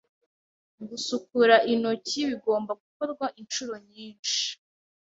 [0.81, 4.41] ngusukura intoki bigomba gukorwa inshuro nyinshi.